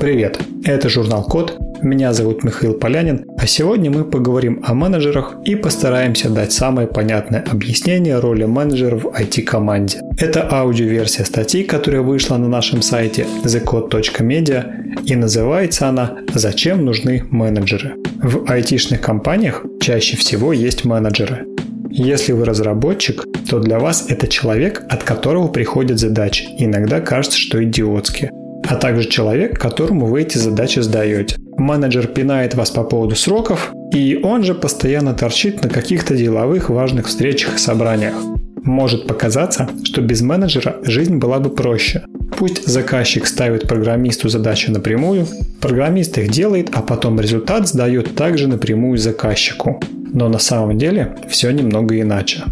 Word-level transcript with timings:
Привет, 0.00 0.38
это 0.64 0.88
журнал 0.88 1.24
Код, 1.24 1.58
меня 1.82 2.12
зовут 2.12 2.44
Михаил 2.44 2.74
Полянин, 2.74 3.24
а 3.36 3.48
сегодня 3.48 3.90
мы 3.90 4.04
поговорим 4.04 4.62
о 4.64 4.72
менеджерах 4.72 5.34
и 5.44 5.56
постараемся 5.56 6.30
дать 6.30 6.52
самое 6.52 6.86
понятное 6.86 7.44
объяснение 7.50 8.20
роли 8.20 8.44
менеджера 8.44 8.96
в 8.96 9.06
IT-команде. 9.06 9.98
Это 10.16 10.48
аудиоверсия 10.48 11.24
статьи, 11.24 11.64
которая 11.64 12.02
вышла 12.02 12.36
на 12.36 12.46
нашем 12.46 12.80
сайте 12.80 13.26
thecode.media 13.44 15.02
и 15.04 15.16
называется 15.16 15.88
она 15.88 16.18
«Зачем 16.32 16.84
нужны 16.84 17.24
менеджеры?». 17.30 17.94
В 18.22 18.48
айтишных 18.48 19.00
компаниях 19.00 19.64
чаще 19.80 20.16
всего 20.16 20.52
есть 20.52 20.84
менеджеры. 20.84 21.44
Если 21.90 22.30
вы 22.30 22.44
разработчик, 22.44 23.24
то 23.50 23.58
для 23.58 23.80
вас 23.80 24.06
это 24.08 24.28
человек, 24.28 24.84
от 24.88 25.02
которого 25.02 25.48
приходят 25.48 25.98
задачи. 25.98 26.46
Иногда 26.58 27.00
кажется, 27.00 27.38
что 27.38 27.62
идиотские. 27.64 28.30
А 28.68 28.76
также 28.76 29.08
человек, 29.08 29.58
которому 29.58 30.06
вы 30.06 30.22
эти 30.22 30.36
задачи 30.36 30.80
сдаете. 30.80 31.36
Менеджер 31.56 32.06
пинает 32.06 32.54
вас 32.54 32.70
по 32.70 32.84
поводу 32.84 33.16
сроков, 33.16 33.72
и 33.94 34.20
он 34.22 34.44
же 34.44 34.54
постоянно 34.54 35.14
торчит 35.14 35.62
на 35.62 35.70
каких-то 35.70 36.14
деловых 36.14 36.68
важных 36.68 37.06
встречах 37.06 37.54
и 37.54 37.58
собраниях. 37.58 38.14
Может 38.62 39.06
показаться, 39.06 39.68
что 39.84 40.02
без 40.02 40.20
менеджера 40.20 40.76
жизнь 40.82 41.16
была 41.16 41.38
бы 41.38 41.48
проще. 41.48 42.04
Пусть 42.36 42.66
заказчик 42.66 43.26
ставит 43.26 43.66
программисту 43.66 44.28
задачу 44.28 44.70
напрямую, 44.70 45.26
программист 45.60 46.18
их 46.18 46.30
делает, 46.30 46.68
а 46.74 46.82
потом 46.82 47.18
результат 47.18 47.66
сдает 47.66 48.14
также 48.14 48.48
напрямую 48.48 48.98
заказчику. 48.98 49.80
Но 50.12 50.28
на 50.28 50.38
самом 50.38 50.76
деле 50.76 51.16
все 51.30 51.50
немного 51.50 51.98
иначе. 51.98 52.42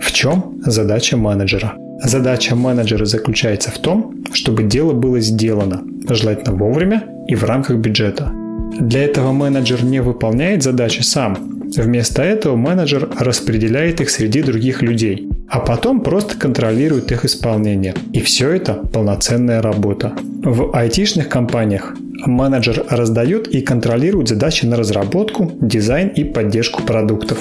В 0.00 0.12
чем 0.12 0.60
задача 0.66 1.16
менеджера? 1.16 1.74
Задача 2.04 2.54
менеджера 2.54 3.06
заключается 3.06 3.70
в 3.70 3.78
том, 3.78 4.24
чтобы 4.34 4.64
дело 4.64 4.92
было 4.92 5.20
сделано, 5.20 5.82
желательно 6.08 6.54
вовремя 6.54 7.04
и 7.28 7.34
в 7.34 7.44
рамках 7.44 7.78
бюджета. 7.78 8.30
Для 8.78 9.04
этого 9.04 9.32
менеджер 9.32 9.82
не 9.82 10.02
выполняет 10.02 10.62
задачи 10.62 11.00
сам. 11.00 11.62
Вместо 11.76 12.22
этого 12.22 12.56
менеджер 12.56 13.08
распределяет 13.18 14.02
их 14.02 14.10
среди 14.10 14.42
других 14.42 14.82
людей, 14.82 15.30
а 15.48 15.60
потом 15.60 16.02
просто 16.02 16.36
контролирует 16.38 17.10
их 17.10 17.24
исполнение. 17.24 17.94
И 18.12 18.20
все 18.20 18.50
это 18.50 18.74
полноценная 18.74 19.62
работа. 19.62 20.12
В 20.42 20.76
айтишных 20.76 21.30
компаниях 21.30 21.96
менеджер 22.26 22.84
раздает 22.90 23.48
и 23.48 23.62
контролирует 23.62 24.28
задачи 24.28 24.66
на 24.66 24.76
разработку, 24.76 25.52
дизайн 25.60 26.08
и 26.08 26.24
поддержку 26.24 26.82
продуктов. 26.82 27.38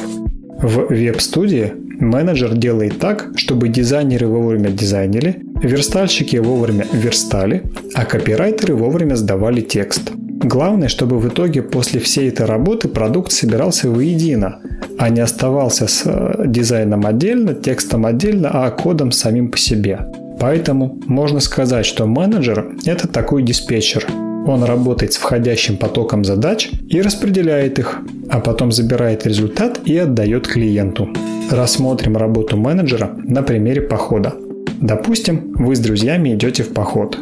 В 0.61 0.87
веб-студии 0.89 1.73
менеджер 1.99 2.55
делает 2.55 2.99
так, 2.99 3.29
чтобы 3.35 3.69
дизайнеры 3.69 4.27
вовремя 4.27 4.69
дизайнили, 4.69 5.41
верстальщики 5.61 6.37
вовремя 6.37 6.85
верстали, 6.91 7.63
а 7.93 8.05
копирайтеры 8.05 8.75
вовремя 8.75 9.15
сдавали 9.15 9.61
текст. 9.61 10.11
Главное, 10.43 10.89
чтобы 10.89 11.19
в 11.19 11.27
итоге 11.27 11.61
после 11.61 11.99
всей 12.01 12.27
этой 12.27 12.45
работы 12.45 12.89
продукт 12.89 13.31
собирался 13.31 13.89
воедино, 13.89 14.59
а 14.97 15.09
не 15.09 15.21
оставался 15.21 15.87
с 15.87 16.03
э, 16.05 16.43
дизайном 16.45 17.05
отдельно, 17.05 17.53
текстом 17.53 18.05
отдельно, 18.05 18.49
а 18.51 18.69
кодом 18.71 19.11
самим 19.11 19.49
по 19.49 19.57
себе. 19.57 19.99
Поэтому 20.39 20.99
можно 21.07 21.39
сказать, 21.39 21.85
что 21.85 22.07
менеджер– 22.07 22.73
это 22.85 23.07
такой 23.07 23.43
диспетчер– 23.43 24.05
он 24.45 24.63
работает 24.63 25.13
с 25.13 25.17
входящим 25.17 25.77
потоком 25.77 26.25
задач 26.25 26.69
и 26.87 27.01
распределяет 27.01 27.79
их, 27.79 28.01
а 28.29 28.39
потом 28.39 28.71
забирает 28.71 29.25
результат 29.25 29.79
и 29.85 29.97
отдает 29.97 30.47
клиенту. 30.47 31.09
Рассмотрим 31.49 32.17
работу 32.17 32.57
менеджера 32.57 33.11
на 33.23 33.43
примере 33.43 33.81
похода. 33.81 34.33
Допустим, 34.81 35.53
вы 35.55 35.75
с 35.75 35.79
друзьями 35.79 36.33
идете 36.33 36.63
в 36.63 36.73
поход. 36.73 37.17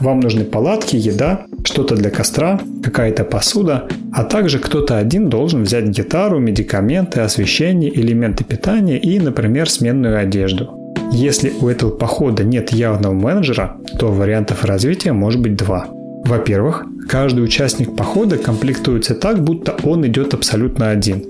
Вам 0.00 0.20
нужны 0.20 0.44
палатки, 0.44 0.96
еда, 0.96 1.46
что-то 1.64 1.94
для 1.94 2.10
костра, 2.10 2.60
какая-то 2.82 3.24
посуда, 3.24 3.88
а 4.12 4.24
также 4.24 4.58
кто-то 4.58 4.98
один 4.98 5.28
должен 5.28 5.64
взять 5.64 5.88
гитару, 5.88 6.38
медикаменты, 6.38 7.20
освещение, 7.20 7.94
элементы 7.94 8.44
питания 8.44 8.98
и, 8.98 9.18
например, 9.18 9.68
сменную 9.68 10.18
одежду. 10.18 10.70
Если 11.12 11.52
у 11.60 11.68
этого 11.68 11.90
похода 11.90 12.44
нет 12.44 12.72
явного 12.72 13.12
менеджера, 13.12 13.76
то 13.98 14.08
вариантов 14.08 14.64
развития 14.64 15.12
может 15.12 15.40
быть 15.40 15.56
два– 15.56 15.88
во-первых, 16.24 16.84
каждый 17.08 17.44
участник 17.44 17.96
похода 17.96 18.36
комплектуется 18.36 19.14
так, 19.14 19.42
будто 19.42 19.76
он 19.82 20.06
идет 20.06 20.34
абсолютно 20.34 20.90
один. 20.90 21.24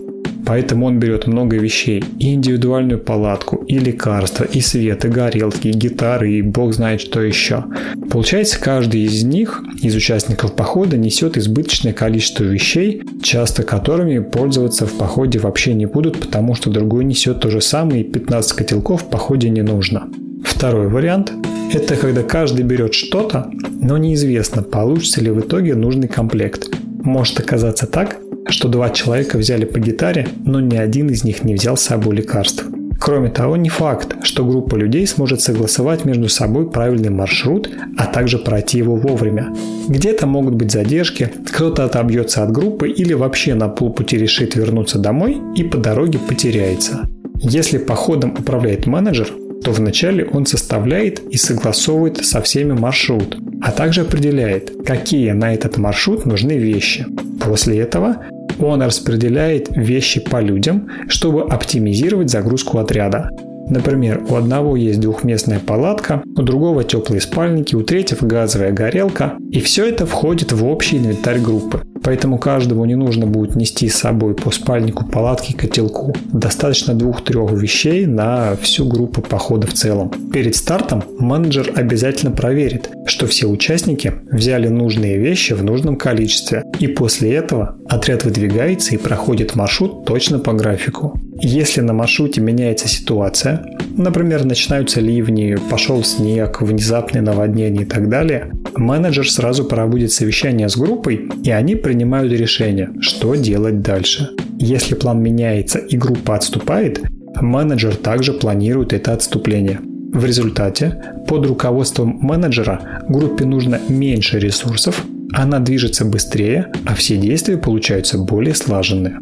Поэтому 0.44 0.86
он 0.86 0.98
берет 0.98 1.26
много 1.26 1.56
вещей. 1.56 2.04
И 2.18 2.34
индивидуальную 2.34 2.98
палатку, 2.98 3.56
и 3.68 3.78
лекарства, 3.78 4.44
и 4.44 4.60
свет, 4.60 5.04
и 5.04 5.08
горелки, 5.08 5.68
и 5.68 5.72
гитары, 5.72 6.32
и 6.32 6.42
бог 6.42 6.72
знает 6.74 7.00
что 7.00 7.20
еще. 7.20 7.64
Получается, 8.10 8.60
каждый 8.60 9.02
из 9.02 9.22
них, 9.22 9.62
из 9.80 9.94
участников 9.94 10.56
похода, 10.56 10.96
несет 10.96 11.36
избыточное 11.36 11.92
количество 11.92 12.44
вещей, 12.44 13.02
часто 13.22 13.62
которыми 13.62 14.18
пользоваться 14.18 14.86
в 14.86 14.92
походе 14.94 15.38
вообще 15.38 15.74
не 15.74 15.86
будут, 15.86 16.18
потому 16.18 16.54
что 16.54 16.70
другой 16.70 17.04
несет 17.04 17.40
то 17.40 17.50
же 17.50 17.60
самое, 17.60 18.02
и 18.02 18.10
15 18.10 18.52
котелков 18.52 19.02
в 19.02 19.06
походе 19.06 19.48
не 19.50 19.62
нужно. 19.62 20.08
Второй 20.44 20.88
вариант– 20.88 21.32
это 21.72 21.96
когда 21.96 22.22
каждый 22.22 22.64
берет 22.64 22.94
что-то, 22.94 23.50
но 23.80 23.96
неизвестно, 23.96 24.62
получится 24.62 25.20
ли 25.20 25.30
в 25.30 25.40
итоге 25.40 25.74
нужный 25.74 26.08
комплект. 26.08 26.68
Может 27.02 27.38
оказаться 27.40 27.86
так, 27.86 28.16
что 28.48 28.68
два 28.68 28.90
человека 28.90 29.38
взяли 29.38 29.64
по 29.64 29.78
гитаре, 29.78 30.26
но 30.44 30.60
ни 30.60 30.76
один 30.76 31.10
из 31.10 31.22
них 31.22 31.44
не 31.44 31.54
взял 31.54 31.76
с 31.76 31.82
собой 31.82 32.16
лекарств. 32.16 32.64
Кроме 33.00 33.30
того, 33.30 33.56
не 33.56 33.70
факт, 33.70 34.16
что 34.24 34.44
группа 34.44 34.76
людей 34.76 35.06
сможет 35.06 35.40
согласовать 35.40 36.04
между 36.04 36.28
собой 36.28 36.70
правильный 36.70 37.08
маршрут, 37.08 37.70
а 37.96 38.06
также 38.06 38.38
пройти 38.38 38.76
его 38.78 38.96
вовремя. 38.96 39.54
Где-то 39.88 40.26
могут 40.26 40.54
быть 40.54 40.70
задержки, 40.70 41.32
кто-то 41.46 41.84
отобьется 41.84 42.42
от 42.42 42.52
группы 42.52 42.90
или 42.90 43.14
вообще 43.14 43.54
на 43.54 43.68
полпути 43.68 44.18
решит 44.18 44.54
вернуться 44.54 44.98
домой 44.98 45.38
и 45.56 45.64
по 45.64 45.78
дороге 45.78 46.18
потеряется. 46.18 47.08
Если 47.36 47.78
походом 47.78 48.34
управляет 48.38 48.86
менеджер, 48.86 49.28
то 49.62 49.72
вначале 49.72 50.24
он 50.24 50.46
составляет 50.46 51.20
и 51.30 51.36
согласовывает 51.36 52.24
со 52.24 52.40
всеми 52.40 52.72
маршрут, 52.72 53.36
а 53.62 53.72
также 53.72 54.02
определяет, 54.02 54.72
какие 54.84 55.32
на 55.32 55.54
этот 55.54 55.76
маршрут 55.76 56.26
нужны 56.26 56.52
вещи. 56.52 57.06
После 57.44 57.78
этого 57.78 58.24
он 58.58 58.82
распределяет 58.82 59.68
вещи 59.74 60.20
по 60.20 60.40
людям, 60.40 60.88
чтобы 61.08 61.42
оптимизировать 61.42 62.30
загрузку 62.30 62.78
отряда. 62.78 63.30
Например, 63.68 64.20
у 64.28 64.34
одного 64.34 64.76
есть 64.76 65.00
двухместная 65.00 65.60
палатка, 65.60 66.22
у 66.36 66.42
другого 66.42 66.82
теплые 66.82 67.20
спальники, 67.20 67.76
у 67.76 67.82
третьего 67.82 68.26
газовая 68.26 68.72
горелка. 68.72 69.34
И 69.52 69.60
все 69.60 69.86
это 69.86 70.06
входит 70.06 70.52
в 70.52 70.64
общий 70.66 70.96
инвентарь 70.96 71.38
группы. 71.38 71.80
Поэтому 72.02 72.38
каждому 72.38 72.84
не 72.84 72.94
нужно 72.94 73.26
будет 73.26 73.56
нести 73.56 73.88
с 73.88 73.96
собой 73.96 74.34
по 74.34 74.50
спальнику, 74.50 75.04
палатке, 75.06 75.54
котелку. 75.54 76.14
Достаточно 76.32 76.94
двух-трех 76.94 77.52
вещей 77.52 78.06
на 78.06 78.56
всю 78.56 78.86
группу 78.86 79.22
похода 79.22 79.66
в 79.66 79.74
целом. 79.74 80.10
Перед 80.32 80.56
стартом 80.56 81.04
менеджер 81.18 81.72
обязательно 81.74 82.32
проверит, 82.32 82.90
что 83.06 83.26
все 83.26 83.46
участники 83.46 84.12
взяли 84.30 84.68
нужные 84.68 85.18
вещи 85.18 85.52
в 85.52 85.62
нужном 85.62 85.96
количестве. 85.96 86.64
И 86.78 86.86
после 86.86 87.34
этого 87.34 87.76
отряд 87.88 88.24
выдвигается 88.24 88.94
и 88.94 88.98
проходит 88.98 89.54
маршрут 89.54 90.04
точно 90.06 90.38
по 90.38 90.52
графику. 90.52 91.18
Если 91.42 91.80
на 91.80 91.92
маршруте 91.92 92.40
меняется 92.40 92.88
ситуация, 92.88 93.64
например, 93.96 94.44
начинаются 94.44 95.00
ливни, 95.00 95.56
пошел 95.70 96.04
снег, 96.04 96.60
внезапное 96.60 97.22
наводнение 97.22 97.82
и 97.82 97.86
так 97.86 98.08
далее, 98.08 98.50
менеджер 98.76 99.30
сразу 99.30 99.64
проводит 99.64 100.12
совещание 100.12 100.68
с 100.68 100.76
группой, 100.76 101.28
и 101.44 101.50
они 101.50 101.76
принимают 101.76 102.32
решение, 102.32 102.90
что 103.00 103.34
делать 103.34 103.82
дальше. 103.82 104.30
Если 104.58 104.94
план 104.94 105.22
меняется 105.22 105.78
и 105.78 105.96
группа 105.96 106.36
отступает, 106.36 107.02
менеджер 107.40 107.96
также 107.96 108.32
планирует 108.32 108.92
это 108.92 109.12
отступление. 109.12 109.80
В 110.12 110.24
результате 110.24 111.02
под 111.28 111.46
руководством 111.46 112.18
менеджера 112.20 113.04
группе 113.08 113.44
нужно 113.44 113.80
меньше 113.88 114.38
ресурсов, 114.38 115.04
она 115.32 115.60
движется 115.60 116.04
быстрее, 116.04 116.72
а 116.84 116.94
все 116.94 117.16
действия 117.16 117.56
получаются 117.56 118.18
более 118.18 118.54
слаженные. 118.54 119.18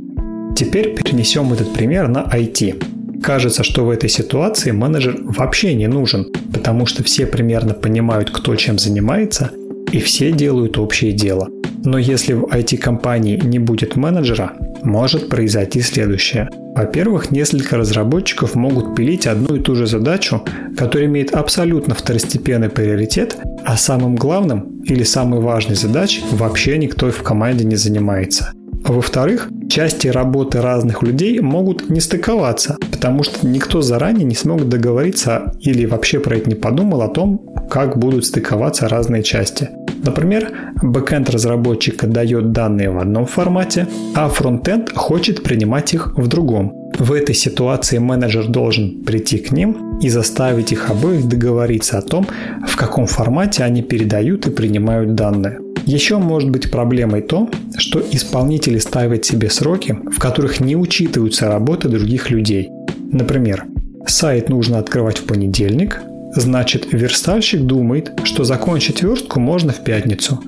Теперь 0.57 0.95
перенесем 0.95 1.53
этот 1.53 1.73
пример 1.75 2.09
на 2.09 2.25
IT. 2.25 2.83
Кажется, 3.23 3.63
что 3.63 3.85
в 3.85 3.91
этой 3.91 4.09
ситуации 4.09 4.71
менеджер 4.71 5.17
вообще 5.23 5.75
не 5.75 5.89
нужен, 5.89 6.27
потому 6.53 6.87
что 6.87 7.03
все 7.03 7.27
примерно 7.27 7.75
понимают, 7.75 8.31
кто 8.31 8.55
чем 8.57 8.79
занимается, 8.79 9.51
и 9.93 9.99
все 10.01 10.33
делают 10.33 10.79
общее 10.79 11.13
дело. 11.13 11.49
Но 11.85 11.99
если 11.99 12.35
в 12.35 12.45
IT-компании 12.45 13.41
не 13.43 13.59
будет 13.59 13.97
менеджера, 13.97 14.53
может 14.83 15.29
произойти 15.29 15.81
следующее. 15.81 16.49
Во-первых, 16.75 17.31
несколько 17.31 17.77
разработчиков 17.77 18.55
могут 18.55 18.95
пилить 18.95 19.27
одну 19.27 19.57
и 19.57 19.61
ту 19.61 19.75
же 19.75 19.87
задачу, 19.87 20.45
которая 20.77 21.09
имеет 21.09 21.35
абсолютно 21.35 21.95
второстепенный 21.95 22.69
приоритет, 22.69 23.37
а 23.65 23.77
самым 23.77 24.17
главным 24.17 24.83
или 24.85 25.03
самой 25.03 25.41
важной 25.41 25.77
задачей 25.77 26.23
вообще 26.33 26.79
никто 26.79 27.11
в 27.11 27.23
команде 27.23 27.65
не 27.65 27.77
занимается. 27.77 28.53
А 28.89 28.93
во-вторых, 28.93 29.51
части 29.69 30.09
работы 30.09 30.63
разных 30.63 31.03
людей 31.03 31.41
могут 31.41 31.91
не 31.91 32.01
стыковаться, 32.01 32.79
потому 32.91 33.23
что 33.23 33.47
никто 33.47 33.83
заранее 33.83 34.25
не 34.25 34.35
смог 34.35 34.67
договориться 34.67 35.53
или 35.61 35.85
вообще 35.85 36.21
про 36.21 36.37
это 36.37 36.49
не 36.49 36.55
подумал 36.55 37.03
о 37.03 37.09
том, 37.09 37.39
как 37.71 37.99
будут 37.99 38.25
стыковаться 38.25 38.89
разные 38.89 39.23
части. 39.23 39.69
Например, 40.03 40.51
бэкенд 40.83 41.29
разработчика 41.29 42.07
дает 42.07 42.53
данные 42.53 42.89
в 42.89 42.99
одном 42.99 43.27
формате, 43.27 43.87
а 44.15 44.31
фронтенд 44.31 44.91
хочет 44.95 45.43
принимать 45.43 45.93
их 45.93 46.17
в 46.17 46.27
другом. 46.27 46.73
В 46.99 47.13
этой 47.13 47.35
ситуации 47.35 47.99
менеджер 47.99 48.47
должен 48.47 49.05
прийти 49.05 49.37
к 49.37 49.53
ним 49.53 49.99
и 49.99 50.09
заставить 50.09 50.73
их 50.73 50.89
обоих 50.89 51.29
договориться 51.29 51.99
о 51.99 52.03
том, 52.03 52.27
в 52.67 52.75
каком 52.77 53.07
формате 53.07 53.65
они 53.65 53.83
передают 53.83 54.47
и 54.47 54.51
принимают 54.51 55.15
данные. 55.15 55.59
Еще 55.89 56.19
может 56.19 56.51
быть 56.51 56.71
проблемой 56.71 57.23
то, 57.23 57.49
что 57.79 58.05
исполнители 58.13 58.77
ставят 58.77 59.25
себе 59.25 59.49
сроки, 59.49 59.99
в 60.15 60.19
которых 60.19 60.61
не 60.61 60.77
учитываются 60.77 61.49
работы 61.49 61.89
других 61.89 62.29
людей. 62.29 62.69
Например, 63.11 63.65
сайт 64.07 64.51
нужно 64.51 64.81
открывать 64.81 65.17
в 65.17 65.25
понедельник, 65.25 66.03
значит 66.35 66.93
верстальщик 66.93 67.63
думает, 67.63 68.13
что 68.25 68.45
закончить 68.45 69.03
верстку 69.03 69.41
можно 69.41 69.73
в 69.73 69.83
пятницу. 69.83 70.39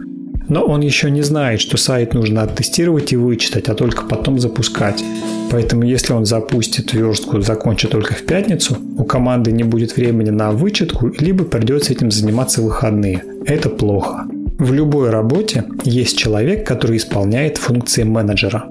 Но 0.50 0.62
он 0.66 0.82
еще 0.82 1.10
не 1.10 1.22
знает, 1.22 1.62
что 1.62 1.78
сайт 1.78 2.12
нужно 2.12 2.42
оттестировать 2.42 3.14
и 3.14 3.16
вычитать, 3.16 3.70
а 3.70 3.75
только 3.75 4.04
потом 4.04 4.38
запускать. 4.38 5.02
Поэтому 5.50 5.84
если 5.84 6.12
он 6.12 6.26
запустит 6.26 6.92
верстку, 6.92 7.40
закончит 7.40 7.92
только 7.92 8.12
в 8.12 8.26
пятницу, 8.26 8.76
у 8.98 9.04
команды 9.04 9.52
не 9.52 9.62
будет 9.64 9.96
времени 9.96 10.28
на 10.28 10.50
вычетку, 10.50 11.10
либо 11.19 11.44
придется 11.44 11.94
этим 11.94 12.10
заниматься 12.10 12.60
в 12.60 12.64
выходные. 12.64 13.25
Это 13.46 13.70
плохо. 13.70 14.26
В 14.61 14.75
любой 14.75 15.09
работе 15.09 15.65
есть 15.85 16.19
человек, 16.19 16.67
который 16.67 16.99
исполняет 16.99 17.57
функции 17.57 18.03
менеджера. 18.03 18.65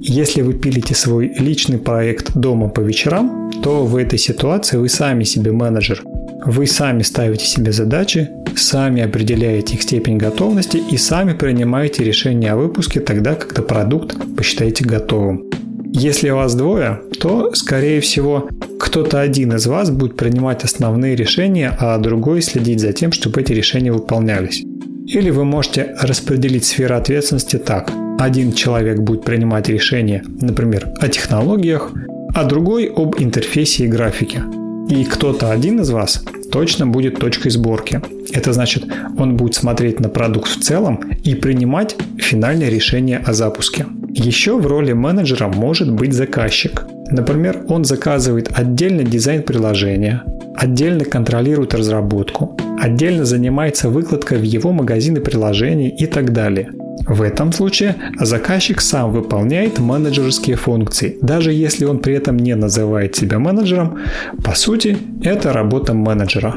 Если 0.00 0.40
вы 0.40 0.54
пилите 0.54 0.94
свой 0.94 1.30
личный 1.38 1.76
проект 1.76 2.34
дома 2.34 2.70
по 2.70 2.80
вечерам, 2.80 3.50
то 3.62 3.84
в 3.84 3.96
этой 3.96 4.18
ситуации 4.18 4.78
вы 4.78 4.88
сами 4.88 5.24
себе 5.24 5.52
менеджер. 5.52 6.02
Вы 6.46 6.66
сами 6.66 7.02
ставите 7.02 7.44
себе 7.44 7.72
задачи, 7.72 8.30
сами 8.56 9.02
определяете 9.02 9.74
их 9.74 9.82
степень 9.82 10.16
готовности 10.16 10.78
и 10.78 10.96
сами 10.96 11.34
принимаете 11.34 12.02
решение 12.02 12.52
о 12.52 12.56
выпуске 12.56 13.00
тогда, 13.00 13.34
когда 13.34 13.60
продукт 13.60 14.16
посчитаете 14.38 14.86
готовым. 14.86 15.44
Если 15.92 16.30
вас 16.30 16.54
двое, 16.54 17.02
то, 17.20 17.52
скорее 17.52 18.00
всего, 18.00 18.48
кто-то 18.80 19.20
один 19.20 19.52
из 19.52 19.66
вас 19.66 19.90
будет 19.90 20.16
принимать 20.16 20.64
основные 20.64 21.14
решения, 21.14 21.76
а 21.78 21.98
другой 21.98 22.40
следить 22.40 22.80
за 22.80 22.94
тем, 22.94 23.12
чтобы 23.12 23.42
эти 23.42 23.52
решения 23.52 23.92
выполнялись. 23.92 24.64
Или 25.06 25.30
вы 25.30 25.44
можете 25.44 25.94
распределить 26.00 26.64
сферы 26.64 26.96
ответственности 26.96 27.58
так. 27.58 27.92
Один 28.18 28.52
человек 28.52 28.98
будет 28.98 29.22
принимать 29.24 29.68
решения, 29.68 30.24
например, 30.40 30.88
о 31.00 31.08
технологиях, 31.08 31.92
а 32.34 32.44
другой 32.44 32.86
об 32.86 33.14
интерфейсе 33.20 33.84
и 33.84 33.88
графике. 33.88 34.42
И 34.88 35.04
кто-то 35.04 35.52
один 35.52 35.80
из 35.80 35.90
вас 35.90 36.24
точно 36.50 36.88
будет 36.88 37.20
точкой 37.20 37.50
сборки. 37.50 38.00
Это 38.32 38.52
значит, 38.52 38.84
он 39.16 39.36
будет 39.36 39.54
смотреть 39.54 40.00
на 40.00 40.08
продукт 40.08 40.48
в 40.48 40.60
целом 40.60 41.00
и 41.22 41.36
принимать 41.36 41.96
финальное 42.18 42.68
решение 42.68 43.18
о 43.18 43.32
запуске. 43.32 43.86
Еще 44.12 44.58
в 44.58 44.66
роли 44.66 44.92
менеджера 44.92 45.46
может 45.46 45.92
быть 45.92 46.14
заказчик. 46.14 46.84
Например, 47.10 47.64
он 47.68 47.84
заказывает 47.84 48.50
отдельно 48.56 49.04
дизайн 49.04 49.44
приложения, 49.44 50.24
отдельно 50.56 51.04
контролирует 51.04 51.74
разработку, 51.74 52.56
отдельно 52.78 53.24
занимается 53.24 53.88
выкладкой 53.88 54.38
в 54.38 54.42
его 54.42 54.72
магазины 54.72 55.20
приложений 55.20 55.94
и 55.98 56.06
так 56.06 56.32
далее. 56.32 56.70
В 57.06 57.22
этом 57.22 57.52
случае 57.52 57.94
заказчик 58.18 58.80
сам 58.80 59.12
выполняет 59.12 59.78
менеджерские 59.78 60.56
функции, 60.56 61.18
даже 61.22 61.52
если 61.52 61.84
он 61.84 62.00
при 62.00 62.14
этом 62.14 62.36
не 62.36 62.54
называет 62.56 63.14
себя 63.14 63.38
менеджером, 63.38 63.98
по 64.42 64.54
сути, 64.54 64.98
это 65.22 65.52
работа 65.52 65.94
менеджера. 65.94 66.56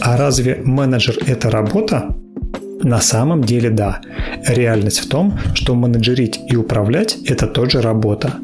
А 0.00 0.16
разве 0.16 0.60
менеджер– 0.64 1.18
это 1.26 1.50
работа? 1.50 2.14
На 2.82 3.00
самом 3.00 3.42
деле 3.44 3.70
да. 3.70 4.00
Реальность 4.46 5.00
в 5.00 5.08
том, 5.08 5.38
что 5.54 5.74
менеджерить 5.74 6.40
и 6.46 6.56
управлять– 6.56 7.18
это 7.26 7.46
тоже 7.46 7.80
работа. 7.80 8.34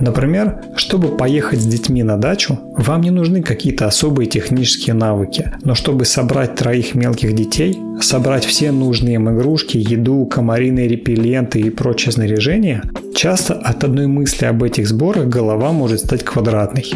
Например, 0.00 0.62
чтобы 0.76 1.08
поехать 1.08 1.60
с 1.60 1.66
детьми 1.66 2.02
на 2.02 2.16
дачу, 2.16 2.58
вам 2.76 3.02
не 3.02 3.10
нужны 3.10 3.42
какие-то 3.42 3.86
особые 3.86 4.26
технические 4.26 4.94
навыки, 4.94 5.52
но 5.62 5.74
чтобы 5.74 6.06
собрать 6.06 6.54
троих 6.54 6.94
мелких 6.94 7.34
детей, 7.34 7.78
собрать 8.00 8.44
все 8.44 8.72
нужные 8.72 9.16
им 9.16 9.30
игрушки, 9.30 9.76
еду, 9.76 10.24
комариные 10.24 10.88
репелленты 10.88 11.60
и 11.60 11.70
прочее 11.70 12.12
снаряжение, 12.12 12.82
часто 13.14 13.54
от 13.54 13.84
одной 13.84 14.06
мысли 14.06 14.46
об 14.46 14.62
этих 14.62 14.88
сборах 14.88 15.26
голова 15.26 15.72
может 15.72 16.00
стать 16.00 16.24
квадратной. 16.24 16.86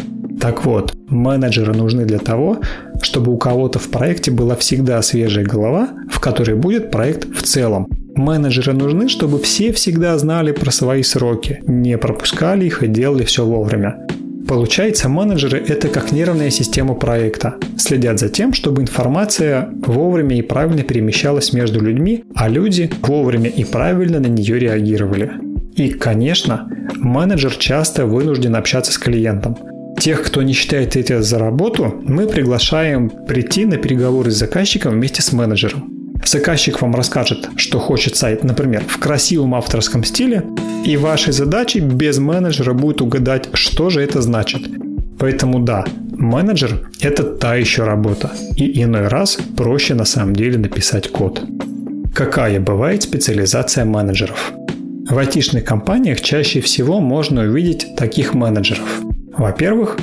Так 0.41 0.65
вот, 0.65 0.93
менеджеры 1.07 1.73
нужны 1.73 2.05
для 2.05 2.19
того, 2.19 2.59
чтобы 3.01 3.31
у 3.31 3.37
кого-то 3.37 3.79
в 3.79 3.89
проекте 3.89 4.31
была 4.31 4.55
всегда 4.55 5.01
свежая 5.01 5.45
голова, 5.45 5.89
в 6.11 6.19
которой 6.19 6.55
будет 6.55 6.91
проект 6.91 7.27
в 7.33 7.43
целом, 7.43 7.87
Менеджеры 8.15 8.73
нужны, 8.73 9.09
чтобы 9.09 9.39
все 9.39 9.73
всегда 9.73 10.17
знали 10.17 10.53
про 10.53 10.71
свои 10.71 11.03
сроки, 11.03 11.61
не 11.67 11.97
пропускали 11.97 12.65
их 12.65 12.81
и 12.81 12.87
делали 12.87 13.25
все 13.25 13.45
вовремя. 13.45 14.07
Получается, 14.47 15.09
менеджеры– 15.09 15.57
это 15.67 15.89
как 15.89 16.11
нервная 16.11 16.49
система 16.49 16.93
проекта. 16.93 17.55
Следят 17.77 18.19
за 18.19 18.29
тем, 18.29 18.53
чтобы 18.53 18.83
информация 18.83 19.69
вовремя 19.85 20.37
и 20.37 20.41
правильно 20.41 20.83
перемещалась 20.83 21.51
между 21.51 21.81
людьми, 21.81 22.23
а 22.35 22.47
люди 22.47 22.89
вовремя 23.01 23.49
и 23.49 23.65
правильно 23.65 24.19
на 24.19 24.27
нее 24.27 24.59
реагировали. 24.59 25.31
И, 25.75 25.89
конечно, 25.89 26.69
менеджер 26.95 27.53
часто 27.55 28.05
вынужден 28.05 28.55
общаться 28.55 28.93
с 28.93 28.97
клиентом. 28.97 29.57
Тех, 29.99 30.23
кто 30.23 30.41
не 30.41 30.53
считает 30.53 30.95
это 30.95 31.21
за 31.21 31.39
работу, 31.39 32.01
мы 32.05 32.27
приглашаем 32.27 33.09
прийти 33.09 33.65
на 33.65 33.77
переговоры 33.77 34.31
с 34.31 34.35
заказчиком 34.35 34.93
вместе 34.93 35.21
с 35.21 35.33
менеджером. 35.33 35.94
Заказчик 36.25 36.81
вам 36.81 36.95
расскажет, 36.95 37.49
что 37.55 37.79
хочет 37.79 38.15
сайт, 38.15 38.43
например, 38.43 38.83
в 38.87 38.97
красивом 38.97 39.55
авторском 39.55 40.03
стиле, 40.03 40.43
и 40.85 40.97
вашей 40.97 41.33
задачей 41.33 41.79
без 41.79 42.17
менеджера 42.17 42.73
будет 42.73 43.01
угадать, 43.01 43.49
что 43.53 43.89
же 43.89 44.01
это 44.01 44.21
значит. 44.21 44.61
Поэтому 45.19 45.59
да, 45.59 45.85
менеджер– 46.11 46.89
это 46.99 47.23
та 47.23 47.55
еще 47.55 47.83
работа, 47.83 48.31
и 48.57 48.83
иной 48.83 49.07
раз 49.07 49.37
проще 49.55 49.93
на 49.93 50.05
самом 50.05 50.35
деле 50.35 50.57
написать 50.57 51.09
код. 51.09 51.41
Какая 52.13 52.59
бывает 52.59 53.03
специализация 53.03 53.85
менеджеров? 53.85 54.51
В 55.09 55.17
айтишных 55.17 55.63
компаниях 55.63 56.21
чаще 56.21 56.59
всего 56.59 56.99
можно 56.99 57.43
увидеть 57.43 57.95
таких 57.95 58.33
менеджеров. 58.33 58.87
Во-первых, 59.37 59.97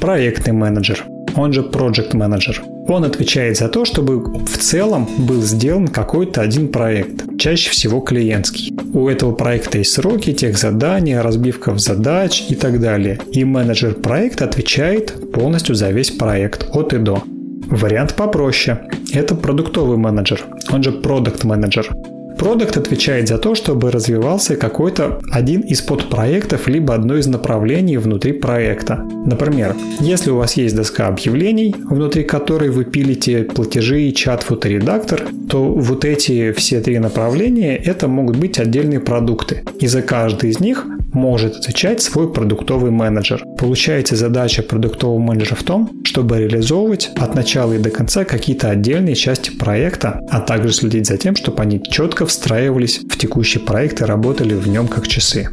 проектный 0.00 0.52
менеджер– 0.52 1.04
он 1.36 1.52
же 1.52 1.62
Project 1.62 2.12
Manager. 2.12 2.77
Он 2.88 3.04
отвечает 3.04 3.58
за 3.58 3.68
то, 3.68 3.84
чтобы 3.84 4.18
в 4.18 4.58
целом 4.58 5.06
был 5.18 5.42
сделан 5.42 5.88
какой-то 5.88 6.40
один 6.40 6.68
проект, 6.68 7.38
чаще 7.38 7.70
всего 7.70 8.00
клиентский. 8.00 8.74
У 8.94 9.08
этого 9.08 9.32
проекта 9.32 9.78
есть 9.78 9.92
сроки, 9.92 10.32
тех 10.32 10.56
задания, 10.56 11.22
разбивка 11.22 11.72
в 11.72 11.78
задач 11.78 12.46
и 12.48 12.54
так 12.54 12.80
далее. 12.80 13.20
И 13.30 13.44
менеджер 13.44 13.94
проекта 13.94 14.46
отвечает 14.46 15.32
полностью 15.32 15.74
за 15.74 15.90
весь 15.90 16.10
проект 16.10 16.66
от 16.72 16.94
и 16.94 16.98
до. 16.98 17.22
Вариант 17.66 18.14
попроще. 18.14 18.80
Это 19.12 19.34
продуктовый 19.34 19.98
менеджер, 19.98 20.44
он 20.70 20.82
же 20.82 20.92
продукт 20.92 21.44
менеджер. 21.44 21.90
Продукт 22.38 22.76
отвечает 22.76 23.26
за 23.26 23.36
то, 23.36 23.56
чтобы 23.56 23.90
развивался 23.90 24.54
какой-то 24.54 25.20
один 25.30 25.62
из 25.62 25.82
подпроектов 25.82 26.68
либо 26.68 26.94
одно 26.94 27.16
из 27.16 27.26
направлений 27.26 27.96
внутри 27.96 28.32
проекта. 28.32 29.04
Например, 29.26 29.74
если 30.00 30.30
у 30.30 30.36
вас 30.36 30.56
есть 30.56 30.76
доска 30.76 31.08
объявлений, 31.08 31.74
внутри 31.90 32.22
которой 32.22 32.70
вы 32.70 32.84
пилите 32.84 33.42
платежи, 33.42 34.12
чат, 34.12 34.44
фоторедактор, 34.44 35.24
то 35.50 35.64
вот 35.64 36.04
эти 36.04 36.52
все 36.52 36.80
три 36.80 37.00
направления 37.00 37.76
это 37.76 38.06
могут 38.06 38.36
быть 38.36 38.60
отдельные 38.60 39.00
продукты. 39.00 39.64
И 39.80 39.88
за 39.88 40.02
каждый 40.02 40.50
из 40.50 40.60
них 40.60 40.86
может 41.12 41.56
отвечать 41.56 42.02
свой 42.02 42.32
продуктовый 42.32 42.90
менеджер. 42.90 43.44
Получается 43.58 44.16
задача 44.16 44.62
продуктового 44.62 45.18
менеджера 45.18 45.56
в 45.56 45.62
том, 45.62 45.90
чтобы 46.04 46.38
реализовывать 46.38 47.10
от 47.16 47.34
начала 47.34 47.72
и 47.74 47.78
до 47.78 47.90
конца 47.90 48.24
какие-то 48.24 48.70
отдельные 48.70 49.14
части 49.14 49.50
проекта, 49.50 50.20
а 50.30 50.40
также 50.40 50.72
следить 50.72 51.06
за 51.06 51.16
тем, 51.16 51.36
чтобы 51.36 51.62
они 51.62 51.82
четко 51.82 52.26
встраивались 52.26 52.98
в 52.98 53.16
текущий 53.18 53.58
проект 53.58 54.00
и 54.00 54.04
работали 54.04 54.54
в 54.54 54.68
нем 54.68 54.88
как 54.88 55.08
часы. 55.08 55.48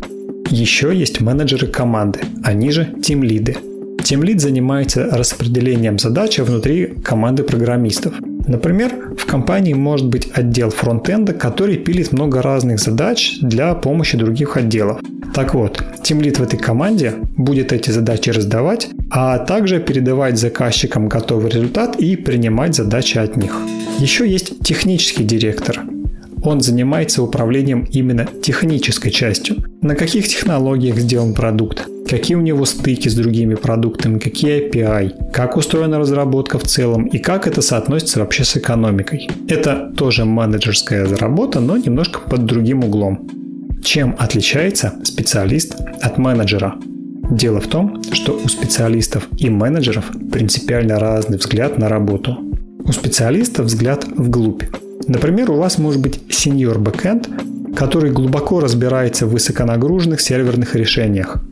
Еще 0.49 0.95
есть 0.95 1.21
менеджеры 1.21 1.67
команды, 1.67 2.19
они 2.43 2.71
же 2.71 2.87
тимлиды. 3.03 3.57
Тимлид 4.05 4.39
занимается 4.39 5.09
распределением 5.11 5.97
задач 5.97 6.37
внутри 6.37 6.93
команды 7.03 7.41
программистов. 7.41 8.13
Например, 8.47 8.93
в 9.17 9.25
компании 9.25 9.73
может 9.73 10.05
быть 10.05 10.29
отдел 10.31 10.69
фронтенда, 10.69 11.33
который 11.33 11.77
пилит 11.77 12.11
много 12.11 12.43
разных 12.43 12.79
задач 12.79 13.39
для 13.41 13.73
помощи 13.73 14.15
других 14.15 14.57
отделов. 14.57 14.99
Так 15.33 15.55
вот, 15.55 15.83
тимлид 16.03 16.37
в 16.37 16.43
этой 16.43 16.59
команде 16.59 17.15
будет 17.35 17.73
эти 17.73 17.89
задачи 17.89 18.29
раздавать, 18.29 18.89
а 19.09 19.39
также 19.39 19.79
передавать 19.79 20.37
заказчикам 20.37 21.09
готовый 21.09 21.49
результат 21.49 21.95
и 21.95 22.15
принимать 22.15 22.75
задачи 22.75 23.17
от 23.17 23.35
них. 23.37 23.57
Еще 23.97 24.29
есть 24.29 24.59
технический 24.63 25.23
директор. 25.23 25.81
Он 26.43 26.61
занимается 26.61 27.23
управлением 27.23 27.87
именно 27.91 28.27
технической 28.43 29.09
частью. 29.09 29.63
На 29.81 29.95
каких 29.95 30.27
технологиях 30.27 30.97
сделан 30.97 31.33
продукт, 31.33 31.87
какие 32.07 32.35
у 32.35 32.41
него 32.41 32.65
стыки 32.65 33.09
с 33.09 33.15
другими 33.15 33.55
продуктами, 33.55 34.19
какие 34.19 34.69
API, 34.69 35.31
как 35.31 35.57
устроена 35.57 35.99
разработка 35.99 36.59
в 36.59 36.63
целом 36.63 37.05
и 37.05 37.17
как 37.17 37.47
это 37.47 37.61
соотносится 37.61 38.19
вообще 38.19 38.43
с 38.43 38.57
экономикой. 38.57 39.29
Это 39.47 39.91
тоже 39.97 40.25
менеджерская 40.25 41.07
работа, 41.17 41.59
но 41.59 41.77
немножко 41.77 42.19
под 42.19 42.45
другим 42.45 42.83
углом. 42.83 43.27
Чем 43.83 44.15
отличается 44.17 44.93
специалист 45.03 45.75
от 46.01 46.17
менеджера? 46.17 46.75
Дело 47.31 47.59
в 47.59 47.67
том, 47.67 48.03
что 48.13 48.39
у 48.43 48.47
специалистов 48.47 49.27
и 49.37 49.49
менеджеров 49.49 50.05
принципиально 50.31 50.99
разный 50.99 51.37
взгляд 51.37 51.77
на 51.77 51.89
работу. 51.89 52.37
У 52.83 52.91
специалиста 52.91 53.63
взгляд 53.63 54.05
вглубь. 54.15 54.63
Например, 55.07 55.51
у 55.51 55.55
вас 55.55 55.79
может 55.79 56.01
быть 56.01 56.19
сеньор 56.29 56.79
бэкэнд, 56.79 57.29
который 57.75 58.11
глубоко 58.11 58.59
разбирается 58.59 59.25
в 59.25 59.31
высоконагруженных 59.31 60.21
серверных 60.21 60.75
решениях. 60.75 61.43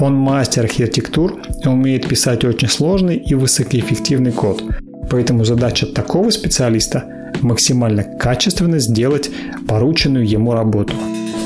Он 0.00 0.14
мастер 0.14 0.64
архитектур 0.64 1.40
и 1.64 1.68
умеет 1.68 2.08
писать 2.08 2.44
очень 2.44 2.68
сложный 2.68 3.16
и 3.16 3.34
высокоэффективный 3.34 4.32
код. 4.32 4.62
Поэтому 5.10 5.44
задача 5.44 5.86
такого 5.86 6.30
специалиста– 6.30 7.04
максимально 7.42 8.04
качественно 8.04 8.78
сделать 8.78 9.30
порученную 9.66 10.28
ему 10.28 10.52
работу. 10.52 10.94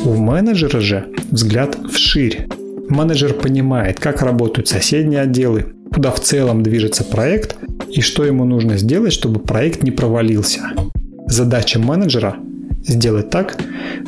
У 0.04 0.14
менеджера 0.14 0.80
же 0.80 1.06
взгляд 1.30 1.76
вширь. 1.90 2.46
Менеджер 2.88 3.34
понимает, 3.34 3.98
как 3.98 4.22
работают 4.22 4.68
соседние 4.68 5.20
отделы, 5.20 5.74
куда 5.92 6.10
в 6.10 6.20
целом 6.20 6.62
движется 6.62 7.04
проект 7.04 7.56
и 7.88 8.00
что 8.00 8.24
ему 8.24 8.44
нужно 8.44 8.76
сделать, 8.76 9.12
чтобы 9.12 9.40
проект 9.40 9.82
не 9.82 9.90
провалился. 9.90 10.60
Задача 11.26 11.78
менеджера 11.78 12.36
сделать 12.86 13.30
так, 13.30 13.56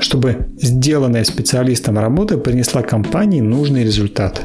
чтобы 0.01 0.49
сделанная 0.61 1.25
специалистом 1.25 1.99
работа 1.99 2.39
принесла 2.39 2.83
компании 2.83 3.41
нужный 3.41 3.85
результат. 3.85 4.45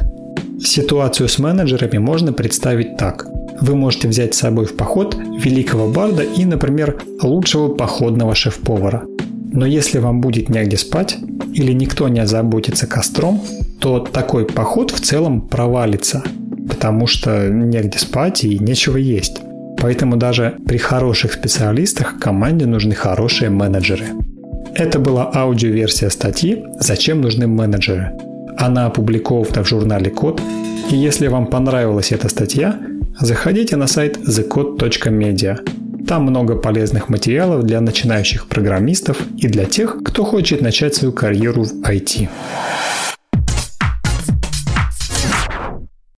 Ситуацию 0.60 1.28
с 1.28 1.38
менеджерами 1.38 1.98
можно 1.98 2.32
представить 2.32 2.96
так. 2.96 3.26
Вы 3.60 3.74
можете 3.74 4.08
взять 4.08 4.34
с 4.34 4.38
собой 4.38 4.66
в 4.66 4.76
поход 4.76 5.16
великого 5.16 5.88
барда 5.88 6.22
и, 6.22 6.44
например, 6.44 7.02
лучшего 7.20 7.68
походного 7.68 8.34
шеф-повара. 8.34 9.04
Но 9.52 9.66
если 9.66 9.98
вам 9.98 10.20
будет 10.20 10.48
негде 10.48 10.76
спать 10.76 11.18
или 11.52 11.72
никто 11.72 12.08
не 12.08 12.20
озаботится 12.20 12.86
костром, 12.86 13.42
то 13.80 13.98
такой 13.98 14.46
поход 14.46 14.90
в 14.90 15.00
целом 15.00 15.42
провалится, 15.42 16.22
потому 16.68 17.06
что 17.06 17.48
негде 17.50 17.98
спать 17.98 18.44
и 18.44 18.58
нечего 18.58 18.96
есть. 18.96 19.42
Поэтому 19.82 20.16
даже 20.16 20.54
при 20.64 20.78
хороших 20.78 21.32
специалистах 21.32 22.20
команде 22.20 22.66
нужны 22.66 22.94
хорошие 22.94 23.50
менеджеры. 23.50 24.04
Это 24.76 25.00
была 25.00 25.30
аудиоверсия 25.34 26.08
статьи 26.08 26.64
«Зачем 26.78 27.20
нужны 27.20 27.48
менеджеры?». 27.48 28.12
Она 28.56 28.86
опубликована 28.86 29.64
в 29.64 29.68
журнале 29.68 30.10
Код. 30.10 30.40
И 30.90 30.96
если 30.96 31.26
вам 31.26 31.46
понравилась 31.46 32.12
эта 32.12 32.28
статья, 32.28 32.78
заходите 33.20 33.76
на 33.76 33.88
сайт 33.88 34.18
thecode.media. 34.18 35.58
Там 36.06 36.22
много 36.22 36.54
полезных 36.56 37.08
материалов 37.08 37.64
для 37.64 37.80
начинающих 37.80 38.46
программистов 38.46 39.16
и 39.36 39.48
для 39.48 39.64
тех, 39.64 39.98
кто 40.04 40.24
хочет 40.24 40.62
начать 40.62 40.94
свою 40.94 41.12
карьеру 41.12 41.64
в 41.64 41.72
IT. 41.82 42.28